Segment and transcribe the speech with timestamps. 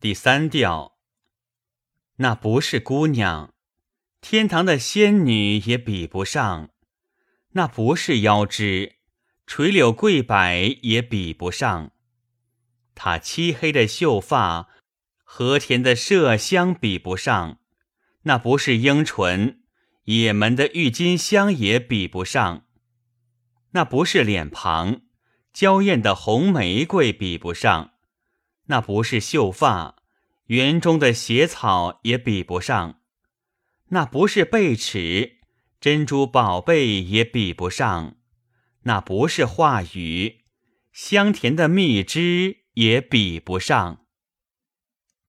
[0.00, 0.96] 第三调，
[2.16, 3.52] 那不是姑娘，
[4.22, 6.70] 天堂的仙女也比不上；
[7.50, 8.94] 那不是腰肢，
[9.46, 10.34] 垂柳桂柏
[10.80, 11.92] 也比不上。
[12.94, 14.70] 她漆黑的秀发，
[15.22, 17.58] 和田的麝香比不上；
[18.22, 19.60] 那不是樱唇，
[20.04, 22.64] 也门的郁金香也比不上。
[23.72, 25.02] 那不是脸庞，
[25.52, 27.92] 娇艳的红玫瑰比不上；
[28.70, 29.96] 那不是秀发，
[30.46, 33.00] 园中的野草也比不上；
[33.88, 35.38] 那不是贝齿，
[35.80, 38.14] 珍珠宝贝也比不上；
[38.84, 40.42] 那不是话语，
[40.92, 44.06] 香甜的蜜汁也比不上。